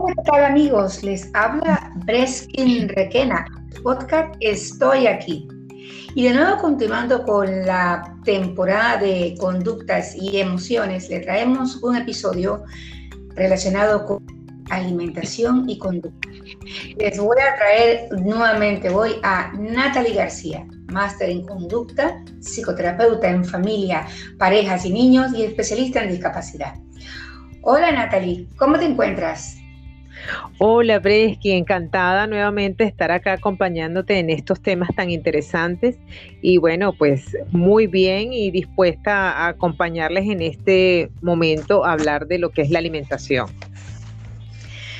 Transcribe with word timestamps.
Hola, 0.00 0.14
¿qué 0.24 0.40
amigos? 0.44 1.02
Les 1.02 1.30
habla 1.34 1.92
Breskin 2.06 2.88
Requena. 2.88 3.44
Podcast 3.82 4.34
Estoy 4.40 5.06
aquí. 5.06 5.46
Y 6.14 6.24
de 6.24 6.34
nuevo 6.34 6.60
continuando 6.60 7.22
con 7.24 7.66
la 7.66 8.16
temporada 8.24 8.96
de 8.96 9.34
conductas 9.38 10.16
y 10.16 10.38
emociones, 10.38 11.08
le 11.10 11.20
traemos 11.20 11.82
un 11.82 11.96
episodio 11.96 12.64
relacionado 13.34 14.06
con 14.06 14.24
alimentación 14.70 15.68
y 15.68 15.78
conducta. 15.78 16.28
Les 16.96 17.18
voy 17.18 17.36
a 17.40 17.56
traer 17.56 18.08
nuevamente 18.20 18.90
voy 18.90 19.16
a 19.22 19.52
Natalie 19.52 20.14
García, 20.14 20.66
máster 20.92 21.30
en 21.30 21.44
conducta, 21.44 22.22
psicoterapeuta 22.40 23.28
en 23.28 23.44
familia, 23.44 24.06
parejas 24.38 24.84
y 24.86 24.92
niños 24.92 25.32
y 25.34 25.44
especialista 25.44 26.02
en 26.02 26.10
discapacidad. 26.10 26.74
Hola 27.62 27.92
Natalie, 27.92 28.48
¿cómo 28.56 28.78
te 28.78 28.86
encuentras? 28.86 29.58
Hola 30.58 30.98
Bresky, 30.98 31.52
encantada 31.52 32.26
nuevamente 32.26 32.84
estar 32.84 33.10
acá 33.10 33.34
acompañándote 33.34 34.18
en 34.18 34.30
estos 34.30 34.60
temas 34.60 34.88
tan 34.94 35.10
interesantes 35.10 35.96
y 36.42 36.58
bueno, 36.58 36.92
pues 36.92 37.36
muy 37.50 37.86
bien 37.86 38.32
y 38.32 38.50
dispuesta 38.50 39.32
a 39.32 39.48
acompañarles 39.48 40.28
en 40.28 40.42
este 40.42 41.10
momento 41.20 41.84
a 41.84 41.92
hablar 41.92 42.26
de 42.26 42.38
lo 42.38 42.50
que 42.50 42.62
es 42.62 42.70
la 42.70 42.78
alimentación. 42.78 43.48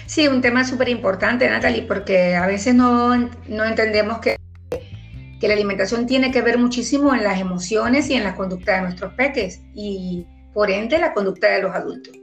Sí, 0.06 0.28
un 0.28 0.40
tema 0.42 0.64
súper 0.64 0.88
importante, 0.90 1.48
Natalie, 1.48 1.82
porque 1.82 2.34
a 2.34 2.46
veces 2.46 2.74
no, 2.74 3.16
no 3.16 3.64
entendemos 3.64 4.18
que, 4.18 4.36
que 5.40 5.48
la 5.48 5.54
alimentación 5.54 6.06
tiene 6.06 6.30
que 6.30 6.42
ver 6.42 6.58
muchísimo 6.58 7.14
en 7.14 7.24
las 7.24 7.40
emociones 7.40 8.10
y 8.10 8.14
en 8.14 8.24
la 8.24 8.34
conducta 8.34 8.76
de 8.76 8.82
nuestros 8.82 9.14
peques 9.14 9.62
y 9.74 10.26
por 10.52 10.70
ende 10.70 10.98
la 10.98 11.14
conducta 11.14 11.48
de 11.48 11.62
los 11.62 11.74
adultos. 11.74 12.14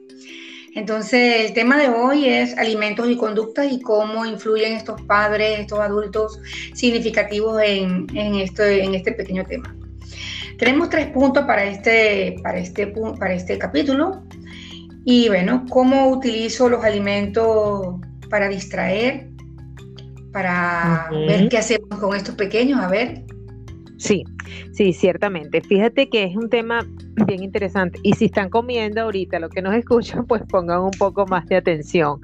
Entonces, 0.74 1.50
el 1.50 1.54
tema 1.54 1.78
de 1.78 1.90
hoy 1.90 2.26
es 2.26 2.58
alimentos 2.58 3.10
y 3.10 3.18
conductas 3.18 3.72
y 3.72 3.82
cómo 3.82 4.26
influyen 4.26 4.74
estos 4.74 5.02
padres, 5.02 5.60
estos 5.60 5.80
adultos 5.80 6.40
significativos 6.74 7.62
en, 7.62 8.08
este, 8.16 8.84
en 8.84 8.96
este 8.96 9.12
pequeño 9.12 9.46
tema. 9.46 9.76
Tenemos 10.58 10.90
tres 10.90 11.08
puntos 11.08 11.44
para 11.46 11.66
este, 11.66 12.38
para, 12.42 12.60
este, 12.60 12.88
para 12.88 13.34
este 13.34 13.58
capítulo. 13.58 14.24
Y 15.04 15.28
bueno, 15.28 15.66
cómo 15.70 16.10
utilizo 16.10 16.70
los 16.70 16.84
alimentos 16.84 17.96
para 18.30 18.48
distraer, 18.48 19.28
para 20.32 21.10
ver 21.12 21.50
qué 21.50 21.58
hacemos 21.58 22.00
con 22.00 22.16
estos 22.16 22.36
pequeños. 22.36 22.80
A 22.80 22.88
ver, 22.88 23.26
Sí, 24.02 24.24
sí, 24.72 24.94
ciertamente. 24.94 25.62
Fíjate 25.62 26.10
que 26.10 26.24
es 26.24 26.36
un 26.36 26.50
tema 26.50 26.84
bien 27.28 27.44
interesante. 27.44 28.00
Y 28.02 28.14
si 28.14 28.26
están 28.26 28.50
comiendo 28.50 29.02
ahorita 29.02 29.38
lo 29.38 29.48
que 29.48 29.62
nos 29.62 29.76
escuchan, 29.76 30.26
pues 30.26 30.42
pongan 30.50 30.82
un 30.82 30.92
poco 30.92 31.28
más 31.28 31.46
de 31.46 31.58
atención. 31.58 32.20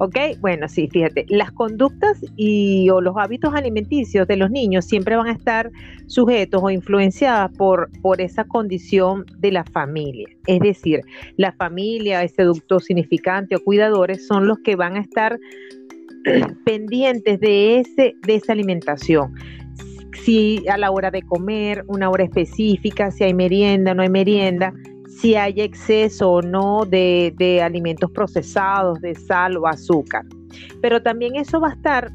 ¿Ok? 0.00 0.16
Bueno, 0.40 0.66
sí, 0.66 0.88
fíjate, 0.90 1.26
las 1.28 1.52
conductas 1.52 2.18
y 2.34 2.90
o 2.90 3.00
los 3.00 3.14
hábitos 3.16 3.54
alimenticios 3.54 4.26
de 4.26 4.38
los 4.38 4.50
niños 4.50 4.86
siempre 4.86 5.14
van 5.14 5.28
a 5.28 5.32
estar 5.32 5.70
sujetos 6.08 6.62
o 6.64 6.68
influenciadas 6.68 7.52
por, 7.56 7.90
por 8.02 8.20
esa 8.20 8.42
condición 8.42 9.24
de 9.38 9.52
la 9.52 9.62
familia. 9.62 10.26
Es 10.48 10.58
decir, 10.58 11.02
la 11.36 11.52
familia, 11.52 12.24
ese 12.24 12.42
ducto 12.42 12.80
significante 12.80 13.54
o 13.54 13.62
cuidadores 13.62 14.26
son 14.26 14.48
los 14.48 14.58
que 14.64 14.74
van 14.74 14.96
a 14.96 15.00
estar 15.00 15.38
pendientes 16.64 17.38
de, 17.38 17.78
ese, 17.78 18.16
de 18.26 18.34
esa 18.34 18.52
alimentación 18.52 19.32
si 20.24 20.66
a 20.68 20.76
la 20.76 20.90
hora 20.90 21.10
de 21.10 21.22
comer, 21.22 21.84
una 21.86 22.10
hora 22.10 22.24
específica, 22.24 23.10
si 23.10 23.24
hay 23.24 23.34
merienda, 23.34 23.94
no 23.94 24.02
hay 24.02 24.10
merienda, 24.10 24.72
si 25.08 25.34
hay 25.34 25.60
exceso 25.60 26.30
o 26.30 26.42
no 26.42 26.84
de, 26.84 27.60
alimentos 27.62 28.10
procesados, 28.10 29.00
de 29.00 29.14
sal 29.14 29.56
o 29.56 29.66
azúcar. 29.66 30.24
Pero 30.80 31.02
también 31.02 31.36
eso 31.36 31.60
va 31.60 31.68
a 31.68 31.72
estar 31.72 32.10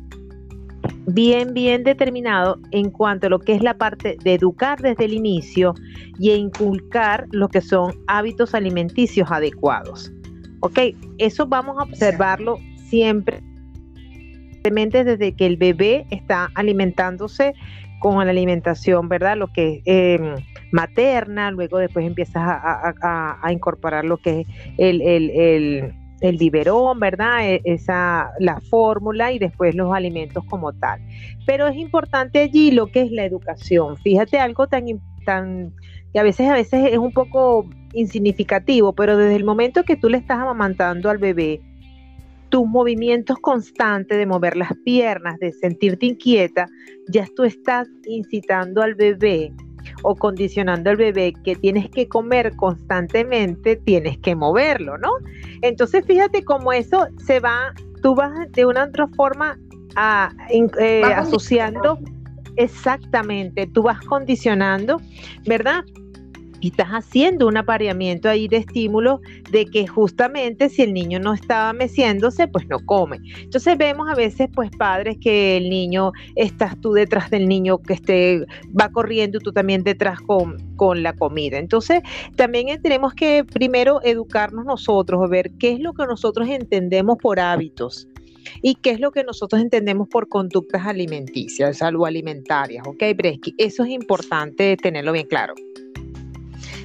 bien, 1.07 1.53
bien 1.53 1.83
determinado 1.83 2.59
en 2.71 2.89
cuanto 2.89 3.27
a 3.27 3.29
lo 3.29 3.39
que 3.39 3.53
es 3.53 3.61
la 3.61 3.77
parte 3.77 4.17
de 4.23 4.33
educar 4.33 4.81
desde 4.81 5.05
el 5.05 5.13
inicio 5.13 5.73
y 6.19 6.31
inculcar 6.31 7.27
lo 7.31 7.47
que 7.47 7.61
son 7.61 7.93
hábitos 8.07 8.53
alimenticios 8.53 9.31
adecuados. 9.31 10.11
¿Ok? 10.61 10.79
Eso 11.17 11.45
vamos 11.45 11.77
a 11.77 11.83
observarlo 11.83 12.57
siempre 12.89 13.41
desde 14.65 15.35
que 15.35 15.45
el 15.45 15.57
bebé 15.57 16.07
está 16.09 16.49
alimentándose 16.55 17.53
con 18.05 18.23
la 18.23 18.31
alimentación, 18.31 19.09
¿verdad? 19.09 19.35
Lo 19.35 19.47
que 19.47 19.81
es 19.83 20.21
em, 20.21 20.35
materna, 20.71 21.49
luego 21.49 21.79
después 21.79 22.05
empiezas 22.05 22.43
a, 22.45 23.51
incorporar 23.51 24.05
lo 24.05 24.17
que 24.17 24.41
es 24.41 24.47
el, 24.77 25.01
el, 25.01 26.37
biberón, 26.37 26.99
¿verdad? 26.99 27.49
E, 27.49 27.61
esa, 27.63 28.29
la 28.39 28.59
fórmula 28.69 29.31
y 29.31 29.39
después 29.39 29.73
los 29.73 29.91
alimentos 29.91 30.45
como 30.45 30.71
tal. 30.73 31.01
Pero 31.47 31.65
es 31.65 31.77
importante 31.77 32.37
allí 32.37 32.69
lo 32.69 32.85
que 32.91 33.01
es 33.01 33.11
la 33.11 33.25
educación. 33.25 33.97
Fíjate 33.97 34.37
algo 34.37 34.67
tan, 34.67 34.85
tan 35.25 35.73
que 36.13 36.19
a 36.19 36.23
veces, 36.23 36.47
a 36.47 36.53
veces 36.53 36.91
es 36.91 36.99
un 36.99 37.11
poco 37.11 37.67
insignificativo, 37.93 38.93
pero 38.93 39.17
desde 39.17 39.35
el 39.35 39.45
momento 39.45 39.81
que 39.81 39.95
tú 39.95 40.09
le 40.09 40.19
estás 40.19 40.37
amamantando 40.37 41.09
al 41.09 41.17
bebé, 41.17 41.59
tus 42.49 42.65
movimientos 42.65 43.37
constantes 43.39 44.17
de 44.17 44.25
mover 44.25 44.55
las 44.57 44.73
piernas, 44.83 45.37
de 45.39 45.51
sentirte 45.51 46.07
inquieta, 46.07 46.67
ya 47.09 47.27
tú 47.35 47.43
estás 47.43 47.87
incitando 48.05 48.81
al 48.81 48.95
bebé 48.95 49.51
o 50.03 50.15
condicionando 50.15 50.89
al 50.89 50.97
bebé 50.97 51.33
que 51.43 51.55
tienes 51.55 51.89
que 51.89 52.07
comer 52.07 52.55
constantemente, 52.55 53.75
tienes 53.75 54.17
que 54.19 54.35
moverlo, 54.35 54.97
¿no? 54.97 55.11
Entonces 55.61 56.05
fíjate 56.05 56.43
cómo 56.43 56.73
eso 56.73 57.07
se 57.17 57.39
va, 57.39 57.73
tú 58.01 58.15
vas 58.15 58.31
de 58.51 58.65
una 58.65 58.85
otra 58.85 59.07
forma 59.07 59.59
a, 59.95 60.31
eh, 60.49 61.03
asociando, 61.03 61.99
exactamente, 62.57 63.67
tú 63.67 63.83
vas 63.83 63.99
condicionando, 64.01 65.01
¿verdad? 65.45 65.83
Estás 66.61 66.89
haciendo 66.89 67.47
un 67.47 67.57
apareamiento 67.57 68.29
ahí 68.29 68.47
de 68.47 68.57
estímulos 68.57 69.19
de 69.51 69.65
que 69.65 69.87
justamente 69.87 70.69
si 70.69 70.81
el 70.81 70.93
niño 70.93 71.19
no 71.19 71.33
estaba 71.33 71.73
meciéndose, 71.73 72.47
pues 72.47 72.67
no 72.67 72.79
come. 72.85 73.19
Entonces 73.39 73.77
vemos 73.77 74.07
a 74.09 74.15
veces 74.15 74.49
pues 74.53 74.69
padres 74.71 75.17
que 75.19 75.57
el 75.57 75.69
niño, 75.69 76.11
estás 76.35 76.79
tú 76.81 76.93
detrás 76.93 77.29
del 77.29 77.47
niño 77.47 77.77
que 77.79 77.93
esté, 77.93 78.45
va 78.79 78.89
corriendo 78.89 79.37
y 79.37 79.41
tú 79.41 79.51
también 79.51 79.83
detrás 79.83 80.19
con, 80.21 80.57
con 80.75 81.03
la 81.03 81.13
comida. 81.13 81.57
Entonces 81.57 82.01
también 82.35 82.81
tenemos 82.81 83.13
que 83.13 83.43
primero 83.43 83.99
educarnos 84.03 84.65
nosotros, 84.65 85.29
ver 85.29 85.51
qué 85.59 85.73
es 85.73 85.79
lo 85.79 85.93
que 85.93 86.05
nosotros 86.05 86.47
entendemos 86.49 87.17
por 87.17 87.39
hábitos 87.39 88.07
y 88.61 88.75
qué 88.75 88.91
es 88.91 88.99
lo 88.99 89.11
que 89.11 89.23
nosotros 89.23 89.61
entendemos 89.61 90.07
por 90.07 90.27
conductas 90.27 90.85
alimenticias, 90.85 91.77
salud 91.77 92.05
alimentarias, 92.05 92.85
¿ok, 92.87 93.03
Bresky? 93.15 93.55
Eso 93.57 93.83
es 93.83 93.89
importante 93.89 94.77
tenerlo 94.77 95.11
bien 95.11 95.27
claro. 95.27 95.55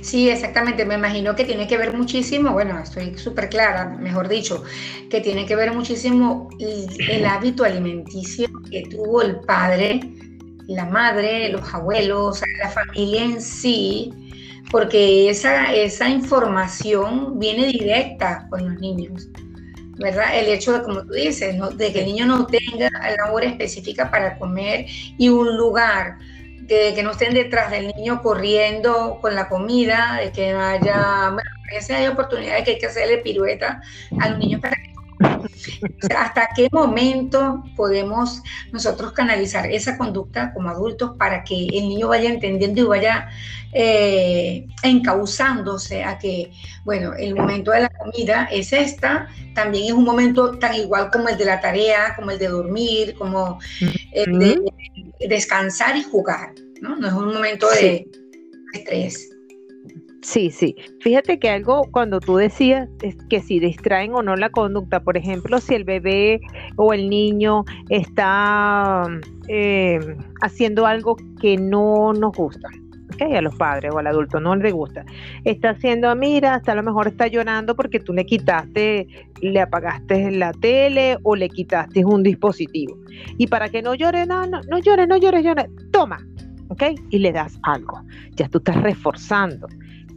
Sí, 0.03 0.29
exactamente. 0.31 0.85
Me 0.85 0.95
imagino 0.95 1.35
que 1.35 1.45
tiene 1.45 1.67
que 1.67 1.77
ver 1.77 1.97
muchísimo, 1.97 2.53
bueno, 2.53 2.79
estoy 2.79 3.17
súper 3.19 3.49
clara, 3.49 3.97
mejor 4.01 4.29
dicho, 4.29 4.63
que 5.09 5.21
tiene 5.21 5.47
que 5.47 5.57
ver 5.57 5.73
muchísimo 5.73 6.49
el, 6.59 7.27
hábito 7.27 7.65
alimenticio 7.65 8.49
que 8.71 8.83
tuvo 8.91 9.23
el 9.23 9.41
padre, 9.41 10.01
la 10.67 10.87
madre, 10.87 11.51
los 11.51 11.75
abuelos, 11.75 12.41
la 12.63 12.71
familia 12.71 13.25
en 13.25 13.41
sí, 13.41 14.13
porque 14.71 15.29
esa, 15.29 15.75
esa 15.75 16.09
información 16.09 17.39
viene 17.39 17.67
directa 17.67 18.47
con 18.51 18.71
los 18.71 18.81
niños. 18.81 19.29
¿verdad? 19.99 20.39
El 20.39 20.49
hecho 20.49 20.73
de, 20.73 20.83
como 20.83 21.03
tú 21.05 21.13
dices, 21.13 21.57
de 21.77 21.93
que 21.93 22.01
el 22.01 22.07
niño 22.07 22.25
no 22.25 22.47
tenga 22.47 22.89
la 22.91 23.33
hora 23.33 23.47
específica 23.47 24.11
para 24.11 24.39
comer 24.39 24.87
y 25.19 25.29
un 25.29 25.59
lugar 25.59 26.17
que 26.71 27.03
no 27.03 27.11
estén 27.11 27.35
detrás 27.35 27.71
del 27.71 27.89
niño 27.89 28.23
corriendo 28.23 29.19
con 29.21 29.35
la 29.35 29.49
comida, 29.49 30.19
de 30.21 30.31
que 30.31 30.53
haya, 30.53 31.31
bueno, 31.31 31.51
a 31.91 31.95
hay 31.95 32.07
oportunidades 32.07 32.65
que 32.65 32.71
hay 32.73 32.79
que 32.79 32.87
hacerle 32.87 33.19
pirueta 33.19 33.81
a 34.21 34.29
los 34.29 34.39
niños 34.39 34.61
para 34.61 34.77
que 34.77 34.91
¿Hasta 36.17 36.49
qué 36.57 36.69
momento 36.73 37.63
podemos 37.77 38.43
nosotros 38.73 39.13
canalizar 39.13 39.67
esa 39.71 39.99
conducta 39.99 40.53
como 40.55 40.71
adultos 40.71 41.13
para 41.19 41.45
que 41.45 41.67
el 41.67 41.89
niño 41.89 42.09
vaya 42.09 42.31
entendiendo 42.31 42.81
y 42.81 42.85
vaya 42.85 43.29
eh, 43.73 44.67
encauzándose 44.83 46.05
a 46.05 46.19
que, 46.19 46.51
bueno, 46.85 47.13
el 47.15 47.35
momento 47.35 47.71
de 47.71 47.81
la 47.81 47.89
comida 47.91 48.49
es 48.51 48.73
esta, 48.73 49.29
también 49.55 49.87
es 49.87 49.93
un 49.93 50.05
momento 50.05 50.59
tan 50.59 50.75
igual 50.75 51.11
como 51.11 51.29
el 51.29 51.37
de 51.37 51.45
la 51.45 51.61
tarea, 51.61 52.15
como 52.17 52.31
el 52.31 52.39
de 52.39 52.49
dormir, 52.49 53.15
como 53.19 53.59
el 54.13 54.39
de 54.39 54.59
descansar 55.29 55.97
y 55.97 56.03
jugar, 56.03 56.55
¿no? 56.81 56.97
No 56.97 57.07
es 57.07 57.13
un 57.13 57.35
momento 57.35 57.69
de 57.71 58.07
estrés. 58.73 59.31
Sí, 60.23 60.51
sí. 60.51 60.77
Fíjate 61.01 61.39
que 61.39 61.49
algo 61.49 61.83
cuando 61.93 62.21
tú 62.21 62.37
decías 62.37 62.89
es 63.01 63.17
que 63.31 63.41
si 63.41 63.59
distraen 63.59 64.15
o 64.15 64.23
no 64.23 64.37
la 64.37 64.51
conducta, 64.51 65.03
por 65.03 65.17
ejemplo, 65.17 65.61
si 65.61 65.75
el 65.75 65.85
bebé 65.85 66.41
o 66.77 66.93
el 66.93 67.09
niño 67.09 67.65
está 67.89 69.05
eh, 69.49 69.99
haciendo 70.43 70.87
algo 70.87 71.17
que 71.41 71.57
no 71.57 72.13
nos 72.13 72.37
gusta, 72.37 72.69
¿ok? 73.21 73.35
A 73.35 73.41
los 73.41 73.55
padres 73.57 73.93
o 73.93 73.99
al 73.99 74.07
adulto 74.07 74.41
no 74.41 74.57
le 74.57 74.71
gusta. 74.73 75.05
Está 75.45 75.71
haciendo, 75.71 76.15
mira, 76.17 76.55
hasta 76.55 76.73
a 76.73 76.75
lo 76.75 76.83
mejor 76.83 77.09
está 77.09 77.27
llorando 77.27 77.75
porque 77.75 78.01
tú 78.01 78.13
le 78.13 78.25
quitaste, 78.25 79.07
le 79.41 79.61
apagaste 79.61 80.31
la 80.31 80.53
tele 80.53 81.19
o 81.23 81.37
le 81.37 81.49
quitaste 81.49 82.05
un 82.05 82.23
dispositivo. 82.23 82.97
Y 83.39 83.47
para 83.47 83.69
que 83.69 83.83
no 83.83 83.95
llore, 83.95 84.27
no, 84.27 84.47
no, 84.47 84.61
no 84.63 84.79
llore, 84.79 85.07
no 85.07 85.17
llore, 85.17 85.43
llore, 85.43 85.69
toma, 85.91 86.19
¿ok? 86.69 86.83
Y 87.11 87.19
le 87.19 87.33
das 87.33 87.59
algo. 87.63 88.01
Ya 88.37 88.49
tú 88.49 88.59
estás 88.59 88.77
reforzando. 88.83 89.69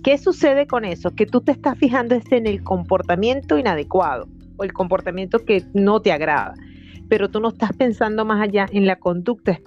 ¿Qué 0.03 0.17
sucede 0.17 0.67
con 0.67 0.83
eso? 0.83 1.11
Que 1.11 1.25
tú 1.25 1.41
te 1.41 1.53
estás 1.53 1.77
fijando 1.77 2.17
en 2.29 2.47
el 2.47 2.61
comportamiento 2.63 3.57
inadecuado 3.57 4.27
o 4.57 4.63
el 4.63 4.73
comportamiento 4.73 5.39
que 5.39 5.63
no 5.73 6.01
te 6.01 6.11
agrada, 6.11 6.53
pero 7.07 7.29
tú 7.29 7.39
no 7.39 7.49
estás 7.49 7.71
pensando 7.73 8.25
más 8.25 8.41
allá 8.41 8.67
en 8.71 8.85
la 8.85 8.97
conducta 8.97 9.59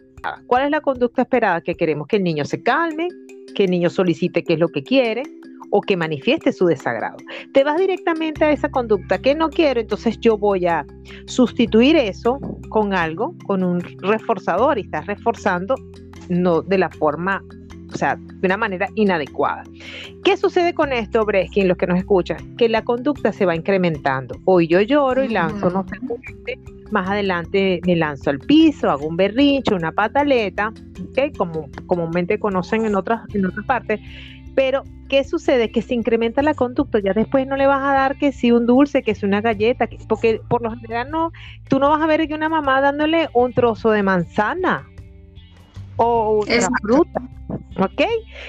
¿Cuál 0.47 0.65
es 0.65 0.71
la 0.71 0.81
conducta 0.81 1.23
esperada? 1.23 1.61
Que 1.61 1.75
queremos 1.75 2.07
que 2.07 2.17
el 2.17 2.25
niño 2.25 2.45
se 2.45 2.63
calme, 2.63 3.09
que 3.55 3.65
el 3.65 3.71
niño 3.71 3.91
solicite 3.91 4.43
qué 4.43 4.55
es 4.55 4.59
lo 4.59 4.69
que 4.69 4.83
quiere 4.83 5.23
o 5.71 5.81
que 5.81 5.97
manifieste 5.97 6.53
su 6.53 6.67
desagrado. 6.67 7.17
Te 7.53 7.65
vas 7.65 7.79
directamente 7.79 8.45
a 8.45 8.53
esa 8.53 8.71
conducta 8.71 9.19
que 9.19 9.35
no 9.35 9.51
quiero, 9.51 9.81
entonces 9.81 10.19
yo 10.21 10.39
voy 10.39 10.67
a 10.67 10.87
sustituir 11.27 11.97
eso 11.97 12.39
con 12.69 12.95
algo, 12.95 13.35
con 13.47 13.65
un 13.65 13.81
reforzador 13.81 14.79
y 14.79 14.83
estás 14.83 15.07
reforzando 15.07 15.75
no 16.29 16.63
de 16.63 16.79
la 16.79 16.91
forma 16.91 17.43
o 17.93 17.99
sea, 17.99 18.17
de 18.17 18.47
una 18.47 18.57
manera 18.57 18.89
inadecuada. 18.95 19.63
¿Qué 20.25 20.37
sucede 20.37 20.75
con 20.75 20.93
esto, 20.93 21.25
Breskin, 21.25 21.69
los 21.69 21.77
que 21.77 21.87
nos 21.87 21.99
escuchan? 21.99 22.57
Que 22.57 22.69
la 22.69 22.83
conducta 22.85 23.33
se 23.33 23.47
va 23.47 23.55
incrementando. 23.55 24.37
Hoy 24.45 24.67
yo 24.67 24.81
lloro 24.81 25.25
y 25.25 25.29
lanzo, 25.29 25.71
no 25.71 25.87
sé, 25.89 26.59
más 26.91 27.09
adelante 27.09 27.81
me 27.87 27.97
lanzo 27.97 28.31
al 28.31 28.39
piso, 28.39 28.91
hago 28.91 29.07
un 29.07 29.17
berrinche, 29.17 29.75
una 29.75 29.93
pataleta, 29.93 30.73
¿okay? 31.11 31.33
como 31.33 31.69
comúnmente 31.87 32.39
conocen 32.39 32.85
en 32.87 32.95
otras, 32.95 33.23
en 33.35 33.47
otras 33.47 33.65
partes. 33.67 34.01
Pero, 34.55 34.85
¿qué 35.09 35.23
sucede? 35.23 35.71
Que 35.71 35.83
se 35.83 35.95
incrementa 35.95 36.43
la 36.43 36.55
conducta, 36.55 36.99
ya 36.99 37.13
después 37.13 37.47
no 37.47 37.57
le 37.57 37.67
vas 37.67 37.83
a 37.83 37.93
dar 37.93 38.17
que 38.17 38.33
si 38.33 38.53
un 38.53 38.67
dulce, 38.67 39.03
que 39.03 39.15
si 39.15 39.27
una 39.27 39.43
galleta, 39.43 39.87
porque 40.09 40.41
por 40.49 40.63
lo 40.63 40.71
general 40.71 41.11
no, 41.11 41.31
tú 41.69 41.79
no 41.79 41.91
vas 41.91 42.01
a 42.01 42.07
ver 42.07 42.27
que 42.27 42.35
una 42.35 42.49
mamá 42.49 42.81
dándole 42.81 43.29
un 43.35 43.53
trozo 43.53 43.91
de 43.91 44.03
manzana 44.03 44.87
o 45.97 46.43
una 46.43 46.69
fruta. 46.81 47.23
¿Ok? 47.79 48.03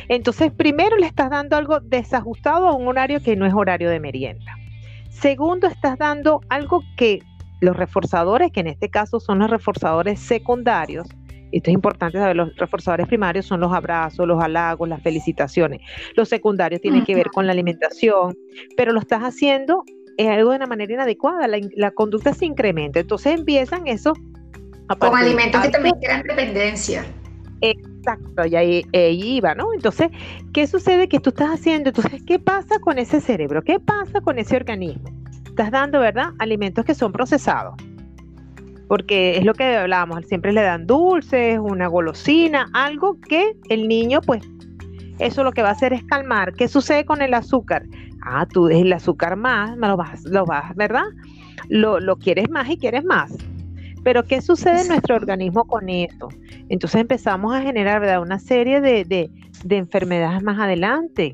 Entonces, 0.07 0.51
primero 0.53 0.95
le 0.95 1.05
estás 1.05 1.29
dando 1.29 1.57
algo 1.57 1.81
desajustado 1.81 2.67
a 2.67 2.73
un 2.73 2.87
horario 2.87 3.21
que 3.21 3.35
no 3.35 3.45
es 3.45 3.53
horario 3.53 3.89
de 3.89 3.99
merienda. 3.99 4.57
Segundo, 5.09 5.67
estás 5.67 5.97
dando 5.97 6.41
algo 6.49 6.83
que 6.95 7.21
los 7.61 7.75
reforzadores, 7.75 8.51
que 8.51 8.61
en 8.61 8.67
este 8.67 8.89
caso 8.89 9.19
son 9.19 9.39
los 9.39 9.49
reforzadores 9.49 10.19
secundarios, 10.19 11.07
esto 11.51 11.69
es 11.69 11.73
importante 11.73 12.17
saber, 12.17 12.35
los 12.35 12.55
reforzadores 12.57 13.07
primarios 13.07 13.45
son 13.45 13.61
los 13.61 13.71
abrazos, 13.73 14.27
los 14.27 14.43
halagos, 14.43 14.89
las 14.89 15.01
felicitaciones. 15.01 15.79
Los 16.15 16.27
secundarios 16.27 16.81
tienen 16.81 17.05
que 17.05 17.15
ver 17.15 17.27
con 17.27 17.45
la 17.45 17.53
alimentación, 17.53 18.35
pero 18.75 18.91
lo 18.91 18.99
estás 18.99 19.21
haciendo 19.21 19.83
es 20.17 20.27
algo 20.27 20.49
de 20.49 20.57
una 20.57 20.65
manera 20.65 20.93
inadecuada, 20.93 21.47
la, 21.47 21.91
conducta 21.91 22.33
se 22.33 22.45
incrementa. 22.45 22.99
Entonces 22.99 23.39
empiezan 23.39 23.87
eso. 23.87 24.13
Con 24.99 25.15
alimentos 25.15 25.61
que 25.61 25.69
también 25.69 25.95
crean 26.01 26.23
dependencia. 26.23 27.05
Exacto, 27.61 28.45
y 28.45 28.55
ahí, 28.55 28.85
iba, 28.93 29.53
¿no? 29.53 29.73
Entonces, 29.73 30.09
¿qué 30.53 30.65
sucede 30.67 31.07
que 31.07 31.19
tú 31.19 31.29
estás 31.29 31.49
haciendo? 31.49 31.89
Entonces, 31.89 32.21
¿qué 32.25 32.39
pasa 32.39 32.79
con 32.79 32.97
ese 32.97 33.21
cerebro? 33.21 33.61
¿Qué 33.63 33.79
pasa 33.79 34.21
con 34.21 34.39
ese 34.39 34.55
organismo? 34.55 35.09
Estás 35.57 35.71
dando, 35.71 35.99
¿verdad? 35.99 36.33
Alimentos 36.37 36.85
que 36.85 36.93
son 36.93 37.11
procesados. 37.11 37.73
Porque 38.87 39.37
es 39.37 39.43
lo 39.43 39.55
que 39.55 39.75
hablábamos, 39.75 40.23
siempre 40.27 40.53
le 40.53 40.61
dan 40.61 40.85
dulces, 40.85 41.57
una 41.57 41.87
golosina, 41.87 42.69
algo 42.73 43.19
que 43.19 43.53
el 43.69 43.87
niño, 43.87 44.21
pues, 44.21 44.43
eso 45.17 45.43
lo 45.43 45.51
que 45.51 45.63
va 45.63 45.69
a 45.69 45.71
hacer 45.71 45.93
es 45.93 46.03
calmar. 46.03 46.53
¿Qué 46.53 46.67
sucede 46.67 47.05
con 47.05 47.23
el 47.23 47.33
azúcar? 47.33 47.85
Ah, 48.21 48.45
tú 48.45 48.67
el 48.67 48.93
azúcar 48.93 49.35
más, 49.35 49.75
lo 49.75 49.97
vas, 49.97 50.23
lo 50.25 50.45
vas, 50.45 50.75
¿verdad? 50.75 51.05
Lo, 51.69 51.99
lo 51.99 52.17
quieres 52.17 52.51
más 52.51 52.69
y 52.69 52.77
quieres 52.77 53.03
más. 53.03 53.33
Pero 54.03 54.25
¿qué 54.25 54.43
sucede 54.43 54.81
en 54.81 54.89
nuestro 54.89 55.15
organismo 55.15 55.65
con 55.65 55.89
esto? 55.89 56.27
Entonces 56.69 57.01
empezamos 57.01 57.55
a 57.55 57.63
generar 57.63 57.99
¿verdad? 57.99 58.21
una 58.21 58.37
serie 58.37 58.79
de, 58.79 59.31
enfermedades 59.67 60.43
más 60.43 60.59
adelante. 60.59 61.33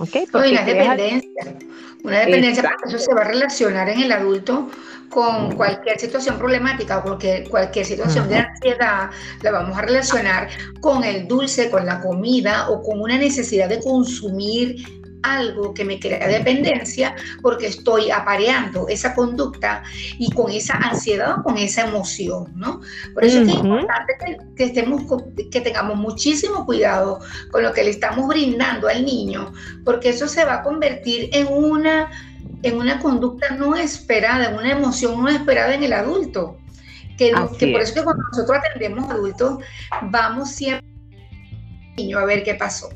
¿Okay? 0.00 0.26
una 0.32 0.62
dependencia. 0.62 1.54
Una 2.02 2.20
dependencia, 2.20 2.62
porque 2.62 2.96
eso 2.96 2.98
se 2.98 3.14
va 3.14 3.20
a 3.20 3.24
relacionar 3.24 3.88
en 3.90 4.00
el 4.00 4.12
adulto 4.12 4.70
con 5.10 5.54
cualquier 5.54 5.98
situación 5.98 6.38
problemática 6.38 6.98
o 6.98 7.02
cualquier, 7.02 7.48
cualquier 7.48 7.84
situación 7.84 8.28
de 8.28 8.36
ansiedad, 8.36 9.10
la 9.42 9.50
vamos 9.50 9.76
a 9.76 9.82
relacionar 9.82 10.48
con 10.80 11.04
el 11.04 11.28
dulce, 11.28 11.68
con 11.68 11.84
la 11.84 12.00
comida 12.00 12.70
o 12.70 12.82
con 12.82 13.00
una 13.00 13.18
necesidad 13.18 13.68
de 13.68 13.80
consumir 13.80 14.99
algo 15.22 15.74
que 15.74 15.84
me 15.84 15.98
crea 15.98 16.26
dependencia 16.26 17.14
porque 17.42 17.66
estoy 17.66 18.10
apareando 18.10 18.88
esa 18.88 19.14
conducta 19.14 19.82
y 20.18 20.30
con 20.32 20.50
esa 20.50 20.74
ansiedad 20.74 21.42
con 21.42 21.58
esa 21.58 21.86
emoción, 21.86 22.52
¿no? 22.54 22.80
Por 23.14 23.24
eso 23.24 23.40
es 23.42 23.48
importante 23.48 24.14
que, 24.56 24.64
estemos, 24.64 25.02
que 25.50 25.60
tengamos 25.60 25.96
muchísimo 25.96 26.64
cuidado 26.66 27.20
con 27.50 27.62
lo 27.62 27.72
que 27.72 27.84
le 27.84 27.90
estamos 27.90 28.28
brindando 28.28 28.88
al 28.88 29.04
niño, 29.04 29.52
porque 29.84 30.10
eso 30.10 30.28
se 30.28 30.44
va 30.44 30.56
a 30.56 30.62
convertir 30.62 31.30
en 31.32 31.48
una, 31.48 32.10
en 32.62 32.76
una 32.76 32.98
conducta 33.00 33.50
no 33.50 33.76
esperada, 33.76 34.50
en 34.50 34.56
una 34.56 34.72
emoción 34.72 35.22
no 35.22 35.28
esperada 35.28 35.74
en 35.74 35.82
el 35.82 35.92
adulto. 35.92 36.56
Que, 37.16 37.34
que 37.58 37.66
por 37.66 37.82
eso 37.82 37.92
que 37.92 38.02
cuando 38.02 38.22
nosotros 38.32 38.58
atendemos 38.58 39.10
adultos, 39.10 39.58
vamos 40.04 40.52
siempre 40.52 40.88
niño 41.96 42.18
a 42.18 42.24
ver 42.24 42.42
qué 42.42 42.54
pasó. 42.54 42.88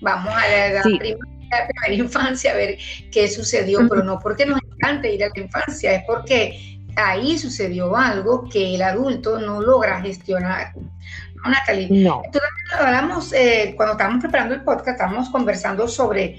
Vamos 0.00 0.32
a 0.34 0.40
la 0.48 0.66
edad 0.66 0.84
la 1.50 1.66
primera 1.66 2.02
infancia 2.04 2.52
a 2.52 2.56
ver 2.56 2.78
qué 3.10 3.28
sucedió, 3.28 3.86
pero 3.88 4.02
no 4.02 4.18
porque 4.18 4.46
nos 4.46 4.60
encante 4.62 5.14
ir 5.14 5.24
a 5.24 5.28
la 5.34 5.42
infancia, 5.42 5.94
es 5.94 6.04
porque 6.06 6.78
ahí 6.96 7.38
sucedió 7.38 7.96
algo 7.96 8.48
que 8.48 8.74
el 8.74 8.82
adulto 8.82 9.38
no 9.38 9.60
logra 9.60 10.00
gestionar. 10.00 10.72
¿No, 10.74 11.50
Natalie? 11.50 11.88
No. 11.90 12.22
Hablamos, 12.78 13.32
eh, 13.32 13.74
cuando 13.76 13.92
estábamos 13.92 14.20
preparando 14.20 14.54
el 14.54 14.62
podcast, 14.62 14.88
estábamos 14.88 15.28
conversando 15.30 15.86
sobre 15.86 16.38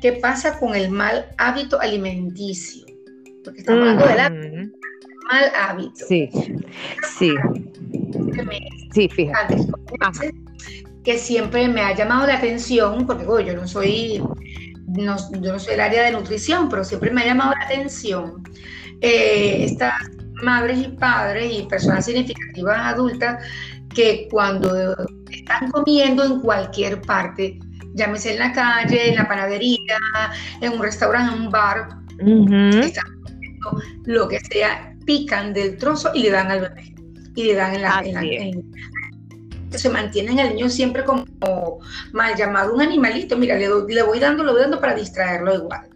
qué 0.00 0.14
pasa 0.14 0.58
con 0.58 0.74
el 0.74 0.90
mal 0.90 1.26
hábito 1.38 1.80
alimenticio. 1.80 2.86
Porque 3.44 3.60
estamos 3.60 3.88
hablando 3.88 4.40
del 4.40 4.72
mal 5.30 5.52
hábito. 5.56 6.04
Sí, 6.08 6.28
sí. 7.16 7.34
Sí, 8.92 9.08
fíjate 9.08 9.56
que 11.04 11.18
siempre 11.18 11.68
me 11.68 11.80
ha 11.80 11.94
llamado 11.94 12.26
la 12.26 12.36
atención, 12.36 13.06
porque 13.06 13.24
yo 13.24 13.54
no 13.54 13.66
soy, 13.66 14.22
no, 14.90 15.16
yo 15.40 15.52
no 15.52 15.58
soy 15.58 15.74
el 15.74 15.80
área 15.80 16.02
de 16.04 16.12
nutrición, 16.12 16.68
pero 16.68 16.84
siempre 16.84 17.10
me 17.10 17.22
ha 17.22 17.26
llamado 17.26 17.52
la 17.52 17.64
atención 17.64 18.42
eh, 19.00 19.64
estas 19.64 19.94
madres 20.42 20.78
y 20.78 20.88
padres 20.88 21.52
y 21.52 21.62
personas 21.62 22.04
significativas 22.04 22.78
adultas 22.78 23.44
que 23.94 24.28
cuando 24.30 24.96
están 25.30 25.70
comiendo 25.70 26.24
en 26.24 26.40
cualquier 26.40 27.00
parte, 27.02 27.58
llámese 27.94 28.32
en 28.32 28.38
la 28.38 28.52
calle, 28.52 29.10
en 29.10 29.16
la 29.16 29.28
panadería, 29.28 29.98
en 30.60 30.72
un 30.72 30.82
restaurante, 30.82 31.34
en 31.34 31.42
un 31.42 31.50
bar, 31.50 31.88
están 32.18 33.20
comiendo 33.22 33.82
lo 34.04 34.28
que 34.28 34.40
sea, 34.40 34.94
pican 35.04 35.52
del 35.52 35.76
trozo 35.76 36.10
y 36.14 36.22
le 36.22 36.30
dan 36.30 36.50
al 36.50 36.60
bebé. 36.60 36.94
Y 37.36 37.44
le 37.44 37.54
dan 37.54 37.74
en 37.74 37.82
la, 37.82 38.02
en 38.04 38.72
se 39.78 39.88
mantienen 39.88 40.40
al 40.40 40.54
niño 40.54 40.68
siempre 40.68 41.04
como 41.04 41.24
mal 42.12 42.36
llamado 42.36 42.74
un 42.74 42.82
animalito. 42.82 43.36
Mira, 43.36 43.56
le, 43.56 43.68
le 43.88 44.02
voy 44.02 44.18
dando, 44.18 44.44
lo 44.44 44.52
voy 44.52 44.62
dando 44.62 44.80
para 44.80 44.94
distraerlo 44.94 45.54
igual. 45.54 45.88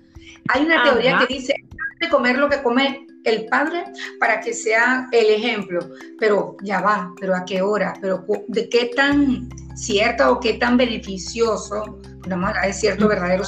Hay 0.49 0.65
una 0.65 0.83
teoría 0.83 1.19
que 1.19 1.35
dice 1.35 1.55
de 2.01 2.09
comer 2.09 2.39
lo 2.39 2.49
que 2.49 2.63
come 2.63 3.07
el 3.25 3.47
padre 3.47 3.85
para 4.21 4.41
que 4.41 4.53
sea 4.53 5.09
el 5.11 5.31
ejemplo, 5.31 5.81
pero 6.19 6.57
ya 6.63 6.81
va, 6.81 7.13
pero 7.19 7.35
a 7.35 7.45
qué 7.45 7.63
hora, 7.63 7.95
pero 8.01 8.25
de 8.49 8.69
qué 8.69 8.91
tan 8.95 9.49
cierta 9.75 10.31
o 10.31 10.41
qué 10.41 10.55
tan 10.55 10.77
beneficioso, 10.77 12.01
vamos 12.29 12.53
a 12.55 12.69
es 12.69 12.81
cierto, 12.81 13.09
verdadero, 13.09 13.45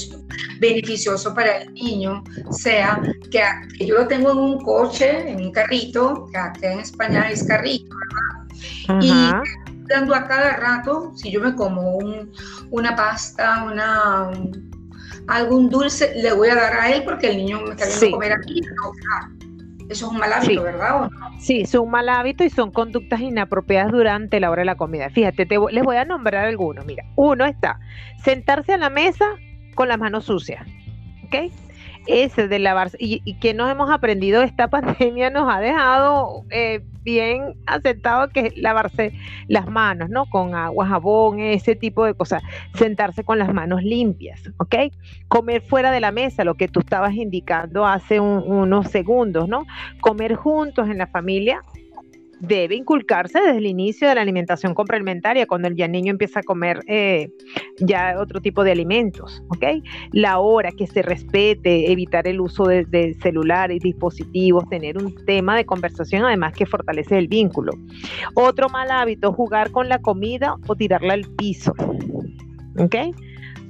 beneficioso 0.60 1.34
para 1.34 1.58
el 1.58 1.74
niño 1.74 2.24
sea 2.50 3.00
que, 3.30 3.42
yo 3.84 3.96
lo 3.96 4.08
tengo 4.08 4.32
en 4.32 4.38
un 4.38 4.60
coche, 4.64 5.30
en 5.30 5.44
un 5.44 5.52
carrito, 5.52 6.26
que 6.32 6.38
acá 6.38 6.72
en 6.72 6.80
España 6.80 7.30
es 7.30 7.44
carrito, 7.44 7.94
¿verdad? 8.88 9.02
Y 9.02 9.32
dando 9.88 10.14
a 10.14 10.26
cada 10.26 10.56
rato, 10.56 11.12
si 11.14 11.30
yo 11.30 11.40
me 11.40 11.54
como 11.54 11.98
una 12.70 12.96
pasta, 12.96 13.64
una, 13.64 14.30
algún 15.28 15.68
dulce, 15.70 16.14
le 16.16 16.32
voy 16.32 16.48
a 16.48 16.54
dar 16.54 16.72
a 16.74 16.90
él 16.90 17.02
porque 17.04 17.30
el 17.30 17.38
niño 17.38 17.60
me 17.60 17.70
está 17.70 17.86
viendo 17.86 18.10
comer 18.10 18.32
aquí. 18.32 18.60
eso 19.88 20.06
es 20.06 20.12
un 20.12 20.18
mal 20.18 20.32
hábito, 20.32 20.62
¿verdad? 20.62 21.02
¿O 21.02 21.08
no? 21.08 21.40
Sí, 21.40 21.66
son 21.66 21.82
un 21.82 21.90
mal 21.90 22.08
hábito 22.08 22.44
y 22.44 22.50
son 22.50 22.70
conductas 22.70 23.20
inapropiadas 23.20 23.92
durante 23.92 24.40
la 24.40 24.50
hora 24.50 24.62
de 24.62 24.66
la 24.66 24.76
comida. 24.76 25.10
Fíjate, 25.10 25.46
les 25.70 25.84
voy 25.84 25.96
a 25.96 26.04
nombrar 26.04 26.46
algunos. 26.46 26.84
Mira, 26.86 27.04
uno 27.16 27.44
está 27.44 27.78
sentarse 28.24 28.72
a 28.72 28.78
la 28.78 28.90
mesa 28.90 29.26
con 29.74 29.88
las 29.88 29.98
manos 29.98 30.24
sucias. 30.24 30.66
¿Ok? 31.24 31.52
Ese 32.06 32.48
de 32.48 32.58
lavarse. 32.58 32.96
Y, 33.00 33.22
y 33.24 33.38
que 33.38 33.54
nos 33.54 33.70
hemos 33.70 33.90
aprendido 33.90 34.42
esta 34.42 34.68
pandemia 34.70 35.30
nos 35.30 35.52
ha 35.52 35.60
dejado 35.60 36.44
eh, 36.50 36.82
bien 37.02 37.54
aceptado 37.66 38.28
que 38.28 38.48
es 38.48 38.56
lavarse 38.56 39.12
las 39.46 39.68
manos, 39.68 40.10
¿no? 40.10 40.26
Con 40.26 40.54
agua, 40.54 40.86
jabón, 40.86 41.38
ese 41.38 41.76
tipo 41.76 42.04
de 42.04 42.14
cosas. 42.14 42.42
Sentarse 42.74 43.24
con 43.24 43.38
las 43.38 43.54
manos 43.54 43.82
limpias, 43.82 44.42
¿ok? 44.58 44.74
Comer 45.28 45.62
fuera 45.62 45.90
de 45.90 46.00
la 46.00 46.10
mesa, 46.10 46.44
lo 46.44 46.54
que 46.54 46.68
tú 46.68 46.80
estabas 46.80 47.14
indicando 47.14 47.86
hace 47.86 48.20
unos 48.20 48.88
segundos, 48.88 49.48
¿no? 49.48 49.66
Comer 50.00 50.34
juntos 50.34 50.88
en 50.88 50.98
la 50.98 51.06
familia 51.06 51.62
debe 52.40 52.74
inculcarse 52.74 53.40
desde 53.40 53.58
el 53.58 53.66
inicio 53.66 54.08
de 54.08 54.14
la 54.14 54.20
alimentación 54.20 54.74
complementaria, 54.74 55.46
cuando 55.46 55.68
el 55.68 55.76
ya 55.76 55.88
niño 55.88 56.10
empieza 56.10 56.40
a 56.40 56.42
comer 56.42 56.80
eh, 56.86 57.30
ya 57.78 58.16
otro 58.18 58.40
tipo 58.40 58.64
de 58.64 58.72
alimentos, 58.72 59.42
¿ok? 59.48 59.82
La 60.12 60.38
hora 60.38 60.70
que 60.72 60.86
se 60.86 61.02
respete, 61.02 61.90
evitar 61.90 62.26
el 62.28 62.40
uso 62.40 62.64
de, 62.64 63.16
celulares, 63.22 63.82
dispositivos, 63.82 64.68
tener 64.68 64.98
un 64.98 65.14
tema 65.24 65.56
de 65.56 65.64
conversación, 65.64 66.24
además 66.24 66.52
que 66.54 66.66
fortalece 66.66 67.18
el 67.18 67.28
vínculo. 67.28 67.72
Otro 68.34 68.68
mal 68.68 68.90
hábito, 68.90 69.32
jugar 69.32 69.70
con 69.70 69.88
la 69.88 69.98
comida 70.00 70.56
o 70.66 70.76
tirarla 70.76 71.14
al 71.14 71.24
piso, 71.36 71.72
¿ok? 72.78 72.96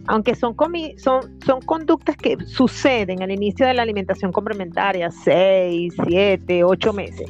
aunque 0.09 0.37
son, 0.37 0.55
son, 0.99 1.41
son 1.45 1.61
conductas 1.63 2.17
que 2.17 2.37
suceden 2.47 3.25
al 3.25 3.33
inicio 3.33 3.67
de 3.67 3.75
la 3.75 3.83
alimentación 3.83 4.31
complementaria, 4.31 5.11
6, 5.11 5.95
7, 6.07 6.63
8 6.63 6.93
meses 6.93 7.29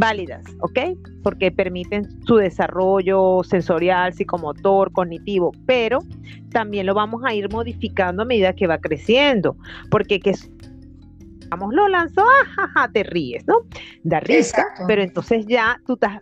válidas, 0.00 0.42
¿ok? 0.60 0.78
Porque 1.22 1.52
permiten 1.52 2.08
su 2.26 2.36
desarrollo 2.36 3.42
sensorial, 3.44 4.14
psicomotor, 4.14 4.90
cognitivo, 4.92 5.52
pero 5.66 5.98
también 6.50 6.86
lo 6.86 6.94
vamos 6.94 7.22
a 7.24 7.34
ir 7.34 7.52
modificando 7.52 8.22
a 8.22 8.24
medida 8.24 8.54
que 8.54 8.66
va 8.66 8.78
creciendo, 8.78 9.56
porque 9.90 10.18
que 10.18 10.32
vamos, 11.50 11.74
lo 11.74 11.86
lanzó, 11.88 12.24
ajaja, 12.42 12.90
te 12.92 13.02
ríes, 13.02 13.46
¿no? 13.46 13.56
Da 14.02 14.20
risa, 14.20 14.66
pero 14.88 15.02
entonces 15.02 15.46
ya 15.46 15.78
tú 15.86 15.92
estás 15.92 16.20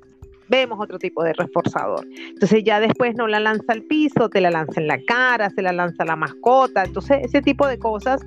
vemos 0.49 0.81
otro 0.81 0.99
tipo 0.99 1.23
de 1.23 1.35
reforzador. 1.35 2.07
Entonces 2.11 2.65
ya 2.65 2.81
después 2.81 3.15
no 3.17 3.29
la 3.29 3.39
lanza 3.39 3.71
al 3.75 3.83
piso, 3.83 4.31
te 4.31 4.41
la 4.41 4.51
lanza 4.51 4.81
en 4.81 4.87
la 4.87 4.99
cara, 5.07 5.51
se 5.51 5.61
la 5.61 5.73
lanza 5.73 6.07
la 6.07 6.17
mascota. 6.17 6.85
Entonces 6.85 7.19
ese 7.23 7.43
tipo 7.43 7.67
de 7.67 7.79
cosas 7.79 8.23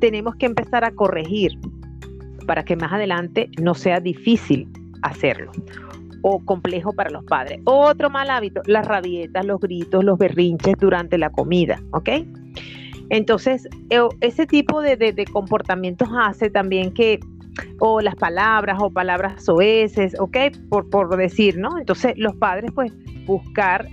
tenemos 0.00 0.34
que 0.36 0.46
empezar 0.46 0.84
a 0.84 0.90
corregir 0.92 1.52
para 2.46 2.64
que 2.64 2.76
más 2.76 2.94
adelante 2.94 3.50
no 3.60 3.74
sea 3.74 4.00
difícil 4.00 4.66
hacerlo 5.02 5.52
o 6.22 6.44
complejo 6.44 6.92
para 6.92 7.10
los 7.10 7.24
padres. 7.24 7.60
Otro 7.64 8.10
mal 8.10 8.30
hábito, 8.30 8.60
las 8.66 8.86
rabietas, 8.86 9.44
los 9.44 9.60
gritos, 9.60 10.04
los 10.04 10.18
berrinches 10.18 10.74
durante 10.78 11.18
la 11.18 11.30
comida, 11.30 11.80
¿ok? 11.92 12.10
Entonces, 13.10 13.68
e, 13.90 14.00
ese 14.20 14.46
tipo 14.46 14.80
de, 14.80 15.24
comportamientos 15.32 16.08
hace 16.18 16.50
también 16.50 16.92
que, 16.92 17.20
o 17.78 18.00
las 18.00 18.16
palabras, 18.16 18.78
o 18.80 18.90
palabras 18.90 19.44
soeces, 19.44 20.18
¿ok? 20.18 20.36
Por, 20.68 20.90
por 20.90 21.16
decir, 21.16 21.58
¿no? 21.58 21.78
Entonces, 21.78 22.14
los 22.16 22.34
padres, 22.34 22.72
pues, 22.74 22.92
buscar 23.26 23.86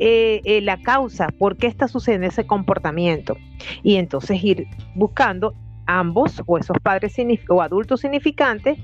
eh, 0.00 0.40
eh, 0.44 0.60
la 0.60 0.80
causa, 0.80 1.26
por 1.38 1.56
qué 1.56 1.66
está 1.66 1.88
sucediendo 1.88 2.28
ese 2.28 2.46
comportamiento. 2.46 3.36
Y 3.82 3.96
entonces 3.96 4.42
ir 4.42 4.66
buscando 4.94 5.54
ambos, 5.86 6.42
o 6.46 6.56
esos 6.56 6.78
padres 6.82 7.16
o 7.48 7.62
adultos 7.62 8.00
significantes, 8.00 8.78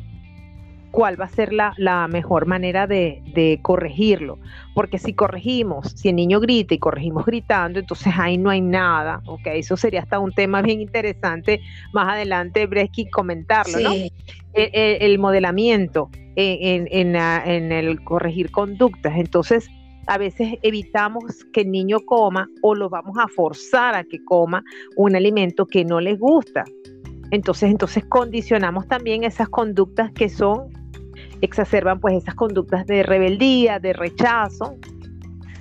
cuál 0.94 1.20
va 1.20 1.24
a 1.24 1.28
ser 1.28 1.52
la, 1.52 2.08
mejor 2.08 2.46
manera 2.46 2.86
de, 2.86 3.58
corregirlo. 3.62 4.38
Porque 4.74 4.98
si 4.98 5.12
corregimos, 5.12 5.90
si 5.96 6.10
el 6.10 6.16
niño 6.16 6.38
grita 6.38 6.72
y 6.72 6.78
corregimos 6.78 7.26
gritando, 7.26 7.80
entonces 7.80 8.12
ahí 8.16 8.38
no 8.38 8.48
hay 8.48 8.60
nada, 8.60 9.20
¿ok? 9.26 9.46
Eso 9.54 9.76
sería 9.76 10.00
hasta 10.00 10.20
un 10.20 10.32
tema 10.32 10.62
bien 10.62 10.80
interesante 10.80 11.60
más 11.92 12.14
adelante, 12.14 12.66
Bresky, 12.66 13.10
comentarlo, 13.10 13.80
¿no? 13.80 13.92
E, 13.92 14.10
e, 14.54 14.98
el, 15.00 15.18
modelamiento 15.18 16.10
en, 16.36 16.86
en 16.92 17.72
el 17.72 18.04
corregir 18.04 18.52
conductas. 18.52 19.14
Entonces, 19.16 19.68
a 20.06 20.16
veces 20.16 20.58
evitamos 20.62 21.44
que 21.52 21.62
el 21.62 21.72
niño 21.72 21.98
coma 22.06 22.48
o 22.62 22.76
lo 22.76 22.88
vamos 22.88 23.18
a 23.18 23.26
forzar 23.26 23.96
a 23.96 24.04
que 24.04 24.24
coma 24.24 24.62
un 24.96 25.16
alimento 25.16 25.66
que 25.66 25.84
no 25.84 26.00
les 26.00 26.20
gusta. 26.20 26.64
Entonces, 27.32 27.72
entonces 27.72 28.04
condicionamos 28.04 28.86
también 28.86 29.24
esas 29.24 29.48
conductas 29.48 30.12
que 30.12 30.28
son 30.28 30.68
exacerban 31.44 32.00
pues 32.00 32.16
esas 32.16 32.34
conductas 32.34 32.86
de 32.86 33.02
rebeldía, 33.02 33.78
de 33.78 33.92
rechazo. 33.92 34.76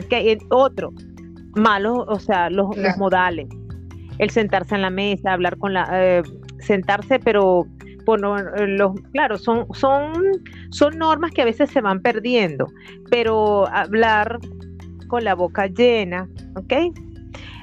Que 0.09 0.37
otro, 0.49 0.91
malos, 1.55 2.05
o 2.07 2.19
sea, 2.19 2.49
los, 2.49 2.67
modales. 2.97 3.47
El 4.17 4.29
sentarse 4.29 4.75
en 4.75 4.81
la 4.81 4.89
mesa, 4.89 5.33
hablar 5.33 5.57
con 5.57 5.73
la, 5.73 5.87
eh, 5.91 6.23
sentarse, 6.59 7.19
pero 7.19 7.65
bueno, 8.05 8.35
los, 8.67 8.93
claro, 9.11 9.37
son, 9.37 9.65
son, 9.73 10.13
son 10.71 10.97
normas 10.97 11.31
que 11.31 11.41
a 11.41 11.45
veces 11.45 11.69
se 11.69 11.81
van 11.81 12.01
perdiendo, 12.01 12.67
pero 13.09 13.67
hablar 13.67 14.39
con 15.07 15.23
la 15.23 15.35
boca 15.35 15.67
llena, 15.67 16.27
¿ok? 16.55 16.73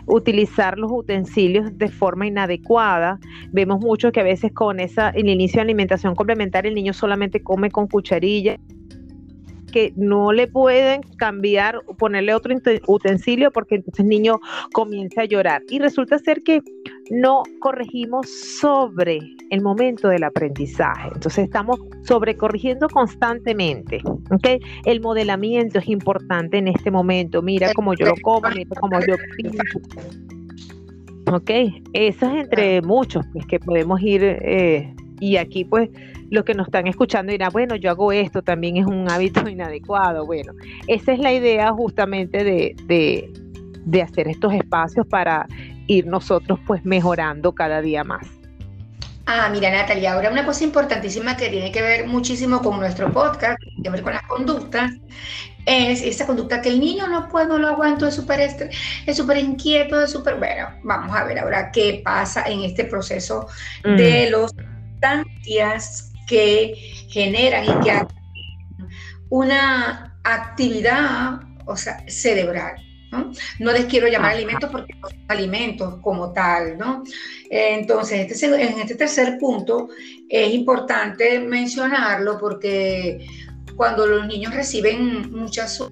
Utilizar 0.06 0.78
los 0.78 0.90
utensilios 0.92 1.76
de 1.76 1.88
forma 1.88 2.26
inadecuada. 2.26 3.18
Vemos 3.52 3.80
mucho 3.80 4.12
que 4.12 4.20
a 4.20 4.24
veces 4.24 4.52
con 4.52 4.80
esa, 4.80 5.10
el 5.10 5.28
inicio 5.28 5.58
de 5.58 5.62
alimentación 5.62 6.14
complementaria 6.14 6.68
el 6.68 6.74
niño 6.74 6.92
solamente 6.92 7.42
come 7.42 7.70
con 7.70 7.86
cucharilla 7.86 8.58
que 9.70 9.92
no 9.96 10.32
le 10.32 10.46
pueden 10.46 11.02
cambiar, 11.16 11.80
o 11.86 11.94
ponerle 11.94 12.34
otro 12.34 12.54
utensilio 12.86 13.50
porque 13.50 13.76
entonces 13.76 14.00
el 14.00 14.08
niño 14.08 14.40
comienza 14.72 15.22
a 15.22 15.24
llorar. 15.24 15.62
Y 15.68 15.78
resulta 15.78 16.18
ser 16.18 16.42
que 16.42 16.62
no 17.10 17.42
corregimos 17.60 18.28
sobre 18.60 19.20
el 19.50 19.60
momento 19.62 20.08
del 20.08 20.24
aprendizaje. 20.24 21.08
Entonces 21.14 21.44
estamos 21.44 21.78
sobrecorrigiendo 22.02 22.88
constantemente. 22.88 24.00
¿okay? 24.30 24.60
El 24.84 25.00
modelamiento 25.00 25.78
es 25.78 25.88
importante 25.88 26.58
en 26.58 26.68
este 26.68 26.90
momento. 26.90 27.42
Mira 27.42 27.72
cómo 27.74 27.94
yo 27.94 28.06
lo 28.06 28.14
como, 28.22 28.48
mira 28.50 28.70
cómo 28.80 29.00
yo 29.00 29.14
Ok, 31.32 31.50
eso 31.92 32.26
es 32.26 32.44
entre 32.44 32.82
muchos 32.82 33.24
pues, 33.32 33.46
que 33.46 33.60
podemos 33.60 34.00
ir 34.02 34.22
eh, 34.24 34.92
y 35.20 35.36
aquí 35.36 35.64
pues 35.64 35.90
los 36.30 36.44
que 36.44 36.54
nos 36.54 36.68
están 36.68 36.86
escuchando 36.86 37.32
dirán, 37.32 37.50
bueno, 37.52 37.76
yo 37.76 37.90
hago 37.90 38.12
esto, 38.12 38.42
también 38.42 38.76
es 38.76 38.86
un 38.86 39.10
hábito 39.10 39.48
inadecuado. 39.48 40.26
Bueno, 40.26 40.52
esa 40.86 41.12
es 41.12 41.18
la 41.18 41.32
idea 41.32 41.70
justamente 41.72 42.44
de, 42.44 42.74
de, 42.86 43.30
de 43.84 44.02
hacer 44.02 44.28
estos 44.28 44.52
espacios 44.54 45.06
para 45.06 45.46
ir 45.86 46.06
nosotros 46.06 46.58
pues 46.66 46.84
mejorando 46.84 47.52
cada 47.52 47.80
día 47.80 48.04
más. 48.04 48.26
Ah, 49.26 49.48
mira 49.48 49.70
Natalia, 49.70 50.14
ahora 50.14 50.30
una 50.30 50.44
cosa 50.44 50.64
importantísima 50.64 51.36
que 51.36 51.48
tiene 51.50 51.70
que 51.70 51.82
ver 51.82 52.06
muchísimo 52.08 52.60
con 52.62 52.80
nuestro 52.80 53.12
podcast, 53.12 53.60
tiene 53.60 53.82
que 53.82 53.90
ver 53.90 54.02
con 54.02 54.12
las 54.12 54.22
conductas, 54.24 54.90
es 55.66 56.02
esa 56.02 56.26
conducta 56.26 56.60
que 56.60 56.68
el 56.68 56.80
niño 56.80 57.06
no 57.06 57.28
puede, 57.28 57.46
no 57.46 57.58
lo 57.58 57.68
aguanto, 57.68 58.06
es 58.08 58.14
súper 58.14 58.40
es 58.40 59.16
súper 59.16 59.38
inquieto, 59.38 60.02
es 60.02 60.10
súper... 60.10 60.36
Bueno, 60.36 60.68
vamos 60.82 61.14
a 61.14 61.24
ver 61.24 61.38
ahora 61.38 61.70
qué 61.70 62.00
pasa 62.04 62.44
en 62.46 62.60
este 62.60 62.84
proceso 62.84 63.46
de 63.84 64.26
mm. 64.26 64.32
los 64.32 64.52
sustancias 65.00 66.12
que 66.26 66.74
generan 67.08 67.64
y 67.64 67.84
que 67.84 68.06
una 69.30 70.18
actividad 70.24 71.40
o 71.66 71.76
sea, 71.76 72.04
cerebral. 72.08 72.76
¿no? 73.12 73.32
no 73.58 73.72
les 73.72 73.86
quiero 73.86 74.06
llamar 74.06 74.34
alimentos 74.34 74.70
porque 74.70 74.94
no 74.94 75.08
son 75.08 75.18
alimentos 75.26 75.96
como 76.00 76.32
tal, 76.32 76.78
¿no? 76.78 77.02
Entonces, 77.50 78.30
este, 78.30 78.46
en 78.46 78.78
este 78.78 78.94
tercer 78.94 79.36
punto 79.36 79.88
es 80.28 80.54
importante 80.54 81.40
mencionarlo 81.40 82.38
porque 82.38 83.26
cuando 83.74 84.06
los 84.06 84.28
niños 84.28 84.54
reciben 84.54 85.28
muchas 85.32 85.82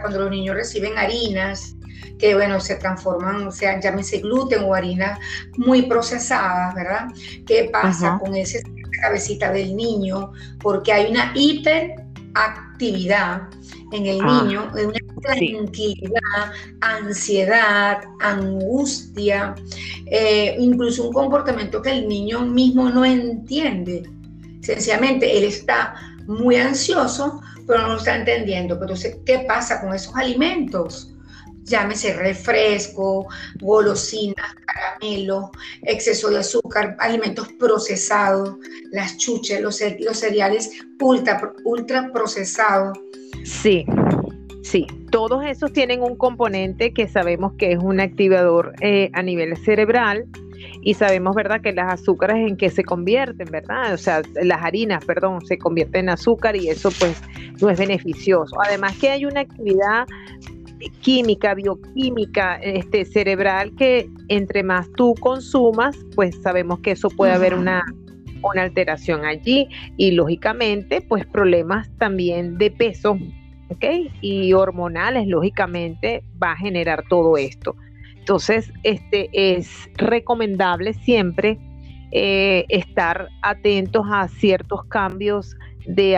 cuando 0.00 0.20
los 0.20 0.30
niños 0.30 0.54
reciben 0.54 0.96
harinas, 0.96 1.74
que 2.18 2.34
bueno, 2.34 2.60
se 2.60 2.76
transforman, 2.76 3.46
o 3.46 3.52
sea, 3.52 3.80
llámese 3.80 4.18
gluten 4.18 4.64
o 4.64 4.74
harinas 4.74 5.18
muy 5.56 5.82
procesadas, 5.82 6.74
¿verdad? 6.74 7.08
¿Qué 7.46 7.68
pasa 7.72 8.18
con 8.20 8.36
esa 8.36 8.58
cabecita 9.02 9.52
del 9.52 9.76
niño? 9.76 10.32
Porque 10.60 10.92
hay 10.92 11.10
una 11.10 11.32
hiperactividad 11.34 13.42
en 13.92 14.06
el 14.06 14.20
ah, 14.22 14.42
niño, 14.42 14.70
una 14.72 15.20
tranquilidad, 15.22 16.52
ansiedad, 16.80 18.00
angustia, 18.20 19.54
eh, 20.06 20.56
incluso 20.58 21.06
un 21.06 21.12
comportamiento 21.12 21.82
que 21.82 21.90
el 21.90 22.08
niño 22.08 22.40
mismo 22.40 22.90
no 22.90 23.04
entiende. 23.04 24.08
Sencillamente, 24.60 25.38
él 25.38 25.44
está 25.44 25.94
muy 26.26 26.56
ansioso, 26.56 27.40
pero 27.66 27.82
no 27.82 27.88
lo 27.88 27.96
está 27.96 28.16
entendiendo. 28.16 28.74
Pero 28.74 28.92
entonces, 28.92 29.16
¿qué 29.24 29.40
pasa 29.40 29.80
con 29.80 29.94
esos 29.94 30.14
alimentos? 30.14 31.14
Llámese 31.68 32.14
refresco, 32.14 33.26
golosinas, 33.60 34.54
caramelo, 34.66 35.50
exceso 35.82 36.30
de 36.30 36.38
azúcar, 36.38 36.96
alimentos 36.98 37.48
procesados, 37.58 38.56
las 38.90 39.16
chuches, 39.18 39.60
los, 39.60 39.76
cereales 39.76 40.70
ultra, 41.00 41.52
ultra 41.64 42.10
procesados. 42.12 42.98
Sí, 43.44 43.84
sí, 44.62 44.86
todos 45.10 45.44
esos 45.46 45.72
tienen 45.72 46.02
un 46.02 46.16
componente 46.16 46.92
que 46.92 47.08
sabemos 47.08 47.52
que 47.58 47.72
es 47.72 47.78
un 47.78 48.00
activador 48.00 48.74
eh, 48.80 49.10
a 49.12 49.22
nivel 49.22 49.56
cerebral 49.56 50.26
y 50.82 50.94
sabemos, 50.94 51.34
¿verdad?, 51.34 51.60
que 51.60 51.72
las 51.72 51.92
azúcares 51.92 52.36
en 52.36 52.56
que 52.56 52.70
se 52.70 52.84
convierten, 52.84 53.48
¿verdad? 53.50 53.94
O 53.94 53.98
sea, 53.98 54.22
las 54.42 54.62
harinas, 54.62 55.04
perdón, 55.04 55.44
se 55.44 55.58
convierten 55.58 56.06
en 56.06 56.10
azúcar 56.10 56.56
y 56.56 56.68
eso 56.68 56.90
pues 56.98 57.20
no 57.60 57.70
es 57.70 57.78
beneficioso. 57.78 58.56
Además 58.64 58.96
que 58.98 59.10
hay 59.10 59.24
una 59.24 59.40
actividad 59.40 60.06
química, 61.00 61.54
bioquímica, 61.54 62.56
este, 62.56 63.04
cerebral, 63.04 63.74
que 63.76 64.08
entre 64.28 64.62
más 64.62 64.90
tú 64.92 65.14
consumas, 65.20 65.96
pues 66.14 66.36
sabemos 66.42 66.80
que 66.80 66.92
eso 66.92 67.08
puede 67.10 67.32
haber 67.32 67.54
una, 67.54 67.84
una 68.42 68.62
alteración 68.62 69.24
allí 69.24 69.68
y 69.96 70.12
lógicamente, 70.12 71.00
pues 71.00 71.26
problemas 71.26 71.90
también 71.98 72.58
de 72.58 72.70
peso, 72.70 73.18
¿ok? 73.68 73.84
Y 74.20 74.52
hormonales, 74.52 75.26
lógicamente, 75.26 76.22
va 76.42 76.52
a 76.52 76.56
generar 76.56 77.04
todo 77.08 77.36
esto. 77.36 77.76
Entonces, 78.18 78.70
este 78.82 79.30
es 79.32 79.88
recomendable 79.96 80.92
siempre 80.92 81.58
eh, 82.10 82.64
estar 82.68 83.28
atentos 83.42 84.06
a 84.10 84.28
ciertos 84.28 84.84
cambios 84.84 85.56
de 85.86 86.16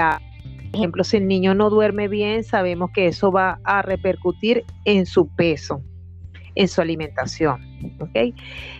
ejemplo, 0.72 1.04
si 1.04 1.16
el 1.16 1.26
niño 1.26 1.54
no 1.54 1.70
duerme 1.70 2.08
bien, 2.08 2.44
sabemos 2.44 2.90
que 2.94 3.06
eso 3.06 3.32
va 3.32 3.60
a 3.64 3.82
repercutir 3.82 4.64
en 4.84 5.06
su 5.06 5.28
peso, 5.34 5.82
en 6.54 6.68
su 6.68 6.80
alimentación. 6.80 7.60
¿okay? 8.00 8.34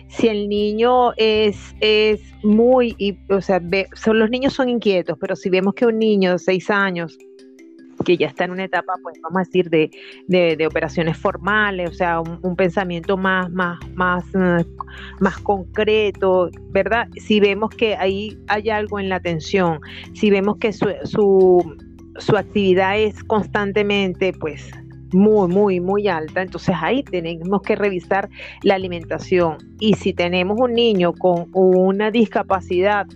Si 0.07 0.27
el 0.27 0.49
niño 0.49 1.13
es, 1.17 1.75
es 1.79 2.21
muy, 2.43 2.95
o 3.29 3.41
sea, 3.41 3.61
son, 3.95 4.19
los 4.19 4.29
niños 4.29 4.53
son 4.53 4.69
inquietos, 4.69 5.17
pero 5.19 5.35
si 5.35 5.49
vemos 5.49 5.73
que 5.73 5.85
un 5.85 5.99
niño 5.99 6.31
de 6.31 6.39
seis 6.39 6.69
años 6.69 7.17
que 8.03 8.17
ya 8.17 8.27
está 8.27 8.45
en 8.45 8.51
una 8.51 8.65
etapa, 8.65 8.93
pues 9.01 9.19
vamos 9.21 9.41
a 9.41 9.43
decir, 9.43 9.69
de, 9.69 9.89
de, 10.27 10.67
operaciones 10.67 11.17
formales, 11.17 11.89
o 11.89 11.93
sea, 11.93 12.19
un, 12.19 12.55
pensamiento 12.55 13.17
más, 13.17 13.49
más, 13.51 13.79
más, 13.95 14.23
eh, 14.35 14.65
más 15.19 15.37
concreto, 15.39 16.49
¿verdad? 16.69 17.07
Si 17.17 17.39
vemos 17.39 17.69
que 17.71 17.95
ahí 17.95 18.37
hay 18.47 18.69
algo 18.69 18.99
en 18.99 19.09
la 19.09 19.15
atención, 19.15 19.79
si 20.13 20.29
vemos 20.29 20.57
que 20.57 20.73
su, 20.73 20.87
su, 21.03 21.75
su 22.17 22.37
actividad 22.37 22.99
es 22.99 23.23
constantemente, 23.23 24.33
pues, 24.33 24.71
muy, 25.13 25.47
muy, 25.47 25.79
muy 25.79 26.07
alta, 26.07 26.41
entonces 26.41 26.75
ahí 26.79 27.03
tenemos 27.03 27.61
que 27.61 27.75
revisar 27.75 28.29
la 28.63 28.75
alimentación. 28.75 29.57
Y 29.79 29.93
si 29.95 30.13
tenemos 30.13 30.57
un 30.59 30.73
niño 30.73 31.13
con 31.13 31.47
una 31.53 32.11
discapacidad, 32.11 33.07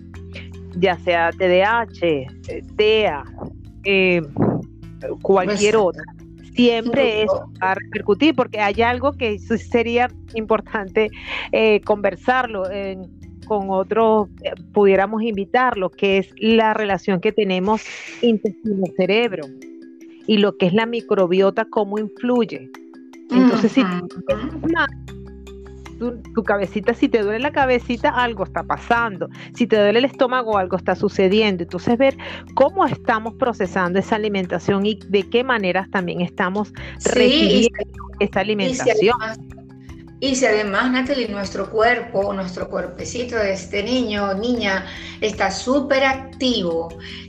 ya 0.76 0.98
sea 0.98 1.30
TDAH, 1.30 2.26
TEA, 2.76 3.24
eh, 3.84 4.20
cualquier 5.22 5.76
otra. 5.76 6.04
Siempre 6.54 7.22
es 7.22 7.30
a 7.60 7.74
repercutir, 7.74 8.34
porque 8.34 8.60
hay 8.60 8.80
algo 8.80 9.12
que 9.12 9.38
sería 9.38 10.08
importante 10.34 11.10
eh, 11.52 11.82
conversarlo 11.82 12.64
con 13.46 13.70
otros, 13.70 14.28
eh, 14.42 14.52
pudiéramos 14.72 15.22
invitarlo, 15.22 15.90
que 15.90 16.18
es 16.18 16.28
la 16.38 16.74
relación 16.74 17.20
que 17.20 17.32
tenemos 17.32 17.82
intestino-cerebro 18.20 19.46
y 20.26 20.38
lo 20.38 20.56
que 20.56 20.66
es 20.66 20.74
la 20.74 20.84
microbiota, 20.84 21.64
cómo 21.64 21.98
influye. 21.98 22.70
Entonces, 23.30 23.72
si 23.72 23.82
tu, 25.98 26.42
cabecita, 26.44 26.94
si 26.94 27.08
te 27.08 27.22
duele 27.22 27.40
la 27.40 27.52
cabecita, 27.52 28.10
algo 28.10 28.44
está 28.44 28.62
pasando. 28.62 29.28
Si 29.54 29.66
te 29.66 29.76
duele 29.76 29.98
el 29.98 30.04
estómago, 30.04 30.58
algo 30.58 30.76
está 30.76 30.94
sucediendo. 30.94 31.62
Entonces, 31.62 31.98
ver 31.98 32.16
cómo 32.54 32.84
estamos 32.86 33.34
procesando 33.34 33.98
esa 33.98 34.16
alimentación 34.16 34.86
y 34.86 34.98
de 35.08 35.28
qué 35.28 35.44
maneras 35.44 35.90
también 35.90 36.20
estamos 36.20 36.72
recibiendo 37.04 37.78
esa 38.20 38.40
alimentación. 38.40 39.16
Y 40.18 40.34
si 40.34 40.46
además, 40.46 40.90
Natalie, 40.90 41.28
nuestro 41.28 41.70
cuerpo, 41.70 42.32
nuestro 42.32 42.70
cuerpecito 42.70 43.36
de 43.36 43.52
este 43.52 43.82
niño 43.82 44.30
o 44.30 44.34
niña 44.34 44.86
está 45.20 45.50
súper 45.50 46.04
activo, 46.04 46.88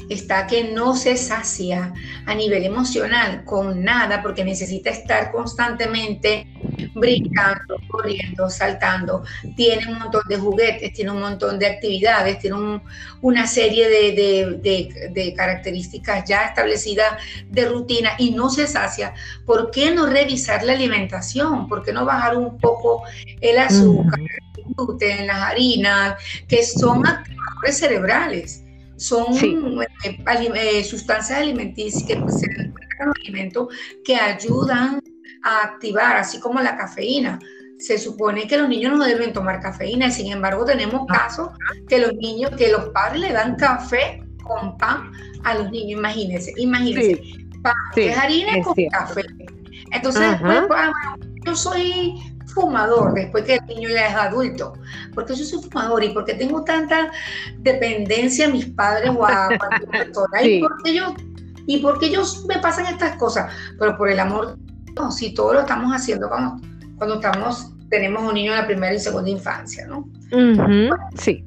está 0.10 0.48
que 0.48 0.72
no 0.72 0.96
se 0.96 1.18
sacia 1.18 1.94
a 2.26 2.34
nivel 2.34 2.64
emocional 2.64 3.44
con 3.44 3.84
nada 3.84 4.22
porque 4.22 4.46
necesita 4.46 4.90
estar 4.90 5.34
constantemente 5.34 6.48
brincando, 7.00 7.78
corriendo, 7.88 8.50
saltando, 8.50 9.24
tiene 9.56 9.88
un 9.88 10.00
montón 10.00 10.24
de 10.28 10.38
juguetes, 10.38 10.94
tiene 10.94 11.12
un 11.12 11.20
montón 11.20 11.60
de 11.60 11.68
actividades, 11.68 12.40
tiene 12.40 12.82
una 13.22 13.48
serie 13.48 13.90
de, 13.90 15.34
características 15.36 16.26
ya 16.28 16.46
establecidas 16.46 17.14
de 17.50 17.66
rutina 17.68 18.12
y 18.18 18.32
no 18.32 18.50
se 18.50 18.68
sacia, 18.68 19.14
¿por 19.46 19.72
qué 19.72 19.92
no 19.92 20.08
revisar 20.08 20.64
la 20.64 20.74
alimentación? 20.74 21.68
¿Por 21.68 21.84
qué 21.84 21.94
no 21.94 22.06
bajar 22.06 22.38
un 22.38 22.58
poco 22.58 23.04
el 23.42 23.58
azúcar, 23.58 24.20
el 24.20 24.74
gluten, 24.76 25.28
las 25.28 25.42
harinas, 25.42 26.22
que 26.48 26.64
son 26.64 27.06
activadores 27.06 27.78
cerebrales? 27.78 28.64
Son 28.96 29.26
eh, 29.38 30.18
eh, 30.56 30.84
sustancias 30.84 31.38
alimenticias 31.38 32.04
que 32.04 32.16
pues, 32.18 32.42
alimentos 33.16 33.68
que 34.04 34.16
ayudan 34.16 35.02
a 35.44 35.66
activar, 35.66 36.18
así 36.18 36.40
como 36.40 36.60
la 36.60 36.78
cafeína. 36.78 37.40
Se 37.78 37.98
supone 37.98 38.48
que 38.48 38.58
los 38.58 38.68
niños 38.70 38.98
no 38.98 39.06
deben 39.06 39.34
tomar 39.34 39.60
cafeína, 39.60 40.08
y 40.08 40.12
sin 40.12 40.32
embargo 40.32 40.66
tenemos 40.66 41.06
ah. 41.10 41.14
casos 41.14 41.50
que 41.88 42.00
los 42.00 42.14
niños, 42.16 42.52
que 42.58 42.72
los 42.72 42.90
padres 42.90 43.22
le 43.22 43.32
dan 43.34 43.56
café 43.56 44.24
con 44.44 44.78
pan 44.78 45.12
a 45.44 45.56
los 45.56 45.70
niños, 45.72 46.00
imagínense, 46.00 46.54
imagínense, 46.58 47.22
pan, 47.62 47.76
es 47.96 48.18
harina 48.18 48.64
con 48.64 48.76
café. 48.92 49.26
Entonces 49.92 50.22
después, 50.42 50.68
pues, 50.68 50.90
yo 51.46 51.56
soy 51.56 52.16
fumador 52.54 53.14
después 53.14 53.44
que 53.44 53.56
el 53.56 53.66
niño 53.68 53.90
ya 53.90 54.08
es 54.08 54.16
adulto, 54.16 54.74
porque 55.14 55.36
yo 55.36 55.44
soy 55.44 55.62
fumador 55.62 56.04
y 56.04 56.10
porque 56.10 56.34
tengo 56.34 56.64
tanta 56.64 57.12
dependencia 57.60 58.48
a 58.48 58.50
mis 58.50 58.66
padres 58.66 59.12
o 59.16 59.26
a 59.26 59.50
cualquier 59.60 59.90
persona, 59.90 60.42
y 60.42 60.62
porque 60.62 60.96
yo 60.96 61.16
y 61.70 61.80
porque 61.80 62.08
ellos 62.08 62.46
me 62.48 62.60
pasan 62.60 62.86
estas 62.86 63.18
cosas, 63.18 63.54
pero 63.78 63.98
por 63.98 64.10
el 64.10 64.20
amor 64.20 64.58
si 65.12 65.34
todo 65.34 65.54
lo 65.54 65.60
estamos 65.62 65.92
haciendo 65.92 66.30
cuando, 66.30 66.62
cuando 66.98 67.16
estamos, 67.16 67.72
tenemos 67.90 68.24
un 68.24 68.34
niño 68.34 68.52
en 68.54 68.60
la 68.60 68.68
primera 68.68 68.94
y 68.94 69.00
segunda 69.00 69.30
infancia, 69.30 69.88
¿no? 69.88 70.08
sí. 71.16 71.44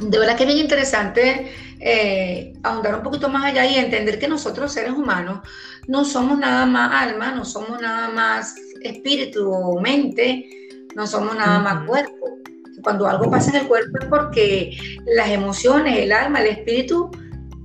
De 0.00 0.18
verdad 0.18 0.36
que 0.36 0.44
es 0.44 0.46
bien 0.46 0.60
interesante 0.60 1.52
eh, 1.80 2.52
ahondar 2.62 2.96
un 2.96 3.02
poquito 3.02 3.28
más 3.28 3.44
allá 3.44 3.66
y 3.66 3.76
entender 3.76 4.18
que 4.18 4.28
nosotros 4.28 4.72
seres 4.72 4.92
humanos 4.92 5.40
no 5.86 6.04
somos 6.04 6.38
nada 6.38 6.66
más 6.66 6.90
alma, 6.92 7.32
no 7.32 7.44
somos 7.44 7.80
nada 7.80 8.08
más 8.10 8.54
espíritu 8.82 9.50
o 9.50 9.80
mente, 9.80 10.48
no 10.94 11.06
somos 11.06 11.34
nada 11.36 11.58
más 11.60 11.86
cuerpo. 11.86 12.38
Cuando 12.82 13.08
algo 13.08 13.30
pasa 13.30 13.50
en 13.50 13.62
el 13.62 13.68
cuerpo 13.68 13.98
es 14.00 14.06
porque 14.06 14.78
las 15.06 15.30
emociones, 15.30 15.98
el 15.98 16.12
alma, 16.12 16.40
el 16.40 16.48
espíritu, 16.48 17.10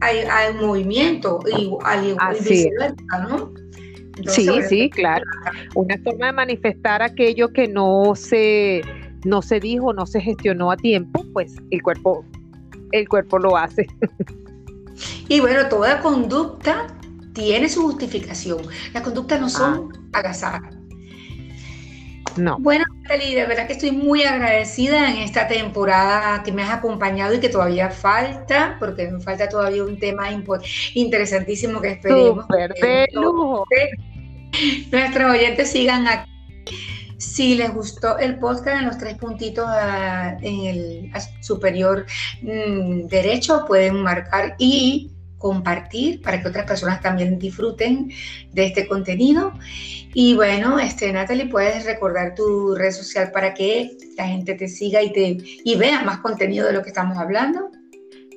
hay, 0.02 0.20
hay 0.30 0.54
movimiento 0.56 1.40
y, 1.46 1.72
al 1.84 2.18
¿no? 3.30 3.63
Sí, 4.28 4.50
sí, 4.68 4.90
claro. 4.90 5.24
Una 5.76 5.98
forma 6.04 6.28
de 6.28 6.34
manifestar 6.34 7.02
aquello 7.02 7.52
que 7.52 7.68
no 7.68 8.14
se, 8.16 8.82
no 9.26 9.42
se 9.42 9.60
dijo, 9.60 9.94
no 9.94 10.06
se 10.06 10.22
gestionó 10.22 10.72
a 10.72 10.78
tiempo, 10.78 11.26
pues 11.34 11.56
el 11.72 11.82
cuerpo, 11.82 12.26
el 12.92 13.08
cuerpo 13.08 13.40
lo 13.40 13.58
hace. 13.58 13.88
Y 15.28 15.40
bueno, 15.40 15.68
toda 15.70 16.02
conducta 16.02 16.88
tiene 17.34 17.68
su 17.68 17.82
justificación. 17.82 18.60
Las 18.94 19.04
conductas 19.04 19.42
no 19.42 19.50
son 19.50 19.90
ah. 20.14 20.62
No. 22.38 22.58
Bueno, 22.60 22.84
Natalie, 23.04 23.36
de 23.36 23.46
verdad 23.46 23.68
que 23.68 23.74
estoy 23.74 23.92
muy 23.92 24.24
agradecida 24.24 25.12
en 25.12 25.18
esta 25.18 25.48
temporada 25.48 26.42
que 26.44 26.52
me 26.52 26.64
has 26.64 26.72
acompañado 26.72 27.34
y 27.34 27.40
que 27.40 27.50
todavía 27.50 27.90
falta, 27.90 28.78
porque 28.80 29.10
me 29.10 29.20
falta 29.20 29.48
todavía 29.48 29.84
un 29.84 30.00
tema 30.00 30.30
interesantísimo 30.94 31.82
que 31.82 31.92
esperemos. 31.92 32.46
Super 32.46 32.74
de 32.74 33.08
lujo. 33.14 33.66
Nuestros 34.92 35.32
oyentes 35.32 35.72
sigan 35.72 36.08
aquí. 36.08 36.30
Si 37.18 37.56
les 37.56 37.74
gustó 37.74 38.18
el 38.18 38.38
podcast 38.38 38.82
en 38.82 38.86
los 38.86 38.98
tres 38.98 39.16
puntitos 39.16 39.66
ah, 39.68 40.38
en 40.42 40.66
el 40.66 41.12
superior 41.42 42.06
mm, 42.42 43.08
derecho, 43.08 43.64
pueden 43.66 44.02
marcar 44.04 44.56
y 44.58 45.13
compartir 45.44 46.22
para 46.22 46.42
que 46.42 46.48
otras 46.48 46.66
personas 46.66 47.02
también 47.02 47.38
disfruten 47.38 48.10
de 48.54 48.66
este 48.66 48.88
contenido. 48.88 49.52
Y 50.14 50.36
bueno, 50.36 50.80
este, 50.80 51.12
Natalie, 51.12 51.48
puedes 51.48 51.84
recordar 51.84 52.34
tu 52.34 52.74
red 52.76 52.92
social 52.92 53.30
para 53.32 53.54
que 53.54 53.98
la 54.18 54.26
gente 54.26 54.56
te 54.56 54.70
siga 54.70 55.04
y, 55.04 55.12
te, 55.12 55.38
y 55.66 55.76
vea 55.76 56.02
más 56.04 56.20
contenido 56.20 56.66
de 56.66 56.72
lo 56.72 56.82
que 56.82 56.90
estamos 56.90 57.18
hablando. 57.18 57.60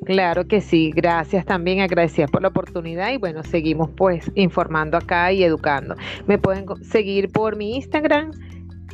Claro 0.05 0.49
que 0.49 0.61
sí, 0.61 0.92
gracias 0.95 1.47
también, 1.47 1.81
agradecidas 1.81 2.29
por 2.29 2.42
la 2.42 2.49
oportunidad 2.49 3.12
y 3.12 3.19
bueno, 3.19 3.45
seguimos 3.45 3.88
pues 3.97 4.31
informando 4.35 4.97
acá 4.97 5.31
y 5.31 5.45
educando. 5.45 5.95
Me 6.27 6.38
pueden 6.38 6.66
seguir 6.83 7.31
por 7.31 7.55
mi 7.57 7.77
Instagram 7.77 8.33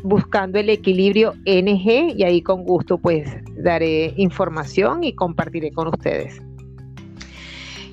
buscando 0.04 0.58
el 0.58 0.68
equilibrio 0.68 1.32
NG 1.46 2.14
y 2.14 2.24
ahí 2.24 2.42
con 2.42 2.64
gusto 2.64 2.98
pues 2.98 3.26
daré 3.56 4.12
información 4.16 5.02
y 5.02 5.14
compartiré 5.14 5.72
con 5.72 5.88
ustedes. 5.88 6.42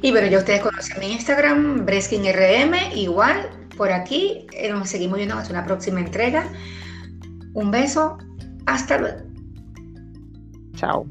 Y 0.02 0.12
bueno, 0.12 0.28
ya 0.28 0.38
ustedes 0.40 0.62
conocen 0.62 1.00
mi 1.00 1.12
Instagram, 1.12 1.86
BreskinRM, 1.86 2.74
igual 2.96 3.50
por 3.76 3.92
aquí. 3.92 4.48
Eh, 4.54 4.70
nos 4.72 4.90
seguimos 4.90 5.18
viendo 5.18 5.36
hasta 5.36 5.52
una 5.52 5.66
próxima 5.66 6.00
entrega. 6.00 6.48
Un 7.54 7.72
beso, 7.72 8.18
hasta 8.66 8.98
luego. 8.98 9.20
Chao. 10.76 11.06